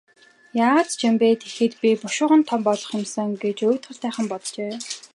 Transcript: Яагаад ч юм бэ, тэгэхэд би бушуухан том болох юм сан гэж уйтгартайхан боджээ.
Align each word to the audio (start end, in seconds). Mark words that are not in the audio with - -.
Яагаад 0.65 0.89
ч 0.97 0.99
юм 1.07 1.15
бэ, 1.21 1.29
тэгэхэд 1.41 1.73
би 1.81 1.89
бушуухан 2.01 2.41
том 2.49 2.61
болох 2.67 2.89
юм 2.97 3.03
сан 3.13 3.29
гэж 3.43 3.57
уйтгартайхан 3.61 4.25
боджээ. 4.31 4.73